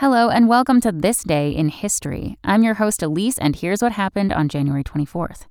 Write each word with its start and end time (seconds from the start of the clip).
Hello, 0.00 0.30
and 0.30 0.48
welcome 0.48 0.80
to 0.80 0.92
This 0.92 1.22
Day 1.22 1.50
in 1.50 1.68
History. 1.68 2.38
I'm 2.42 2.62
your 2.62 2.72
host, 2.72 3.02
Elise, 3.02 3.36
and 3.36 3.54
here's 3.54 3.82
what 3.82 3.92
happened 3.92 4.32
on 4.32 4.48
January 4.48 4.82
24th. 4.82 5.44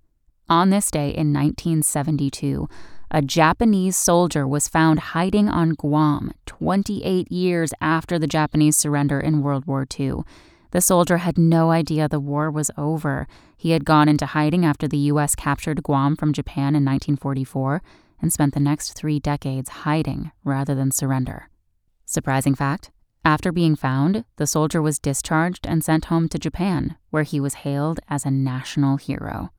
On 0.49 0.72
this 0.72 0.89
day 0.89 1.09
in 1.09 1.31
1972, 1.31 2.67
a 3.12 3.22
Japanese 3.22 3.95
soldier 3.95 4.48
was 4.48 4.67
found 4.67 5.12
hiding 5.13 5.49
on 5.49 5.75
Guam 5.75 6.34
28 6.48 7.31
years 7.31 7.73
after 7.80 8.17
the 8.17 8.25
Japanese 8.25 8.75
surrender 8.75 9.20
in 9.20 9.44
World 9.44 9.67
War 9.67 9.85
II. 9.99 10.23
The 10.72 10.81
soldier 10.81 11.17
had 11.17 11.38
no 11.38 11.70
idea 11.70 12.09
the 12.09 12.20
war 12.20 12.50
was 12.50 12.72
over. 12.75 13.27
He 13.55 13.70
had 13.70 13.86
gone 13.86 14.09
into 14.09 14.25
hiding 14.25 14.66
after 14.66 14.88
the 14.88 14.97
U.S. 15.13 15.36
captured 15.36 15.84
Guam 15.84 16.16
from 16.16 16.34
Japan 16.34 16.73
in 16.75 16.84
1944 16.84 17.84
and 18.20 18.34
spent 18.34 18.55
the 18.55 18.59
next 18.59 18.94
three 18.94 19.20
decades 19.20 19.70
hiding 19.70 20.31
rather 20.44 20.73
than 20.73 20.89
surrender. 20.89 21.50
Surprising 22.08 22.55
fact 22.55 22.89
after 23.26 23.52
being 23.52 23.76
found, 23.76 24.23
the 24.38 24.48
soldier 24.48 24.82
was 24.82 25.00
discharged 25.00 25.68
and 25.68 25.84
sent 25.84 26.05
home 26.05 26.30
to 26.30 26.40
Japan, 26.40 26.96
where 27.09 27.23
he 27.23 27.40
was 27.40 27.66
hailed 27.66 28.00
as 28.09 28.26
a 28.26 28.31
national 28.31 28.98
hero. 28.98 29.52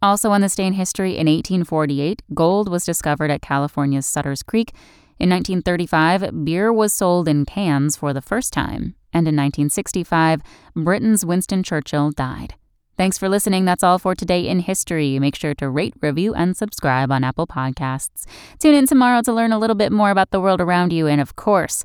Also 0.00 0.30
on 0.30 0.40
this 0.40 0.54
day 0.54 0.66
in 0.66 0.74
history, 0.74 1.12
in 1.12 1.26
1848, 1.26 2.22
gold 2.34 2.68
was 2.68 2.84
discovered 2.84 3.30
at 3.30 3.42
California's 3.42 4.06
Sutter's 4.06 4.42
Creek. 4.42 4.72
In 5.18 5.30
1935, 5.30 6.44
beer 6.44 6.72
was 6.72 6.92
sold 6.92 7.26
in 7.26 7.44
cans 7.44 7.96
for 7.96 8.12
the 8.12 8.20
first 8.20 8.52
time. 8.52 8.94
And 9.12 9.26
in 9.26 9.36
1965, 9.36 10.42
Britain's 10.76 11.24
Winston 11.24 11.62
Churchill 11.62 12.10
died. 12.10 12.54
Thanks 12.96 13.18
for 13.18 13.28
listening. 13.28 13.64
That's 13.64 13.82
all 13.82 13.98
for 13.98 14.14
today 14.14 14.46
in 14.46 14.60
history. 14.60 15.18
Make 15.18 15.34
sure 15.34 15.54
to 15.54 15.68
rate, 15.68 15.94
review, 16.00 16.32
and 16.34 16.56
subscribe 16.56 17.10
on 17.10 17.24
Apple 17.24 17.46
Podcasts. 17.46 18.24
Tune 18.60 18.74
in 18.74 18.86
tomorrow 18.86 19.20
to 19.22 19.32
learn 19.32 19.52
a 19.52 19.58
little 19.58 19.74
bit 19.74 19.90
more 19.90 20.10
about 20.10 20.30
the 20.30 20.40
world 20.40 20.60
around 20.60 20.92
you. 20.92 21.08
And 21.08 21.20
of 21.20 21.34
course, 21.34 21.84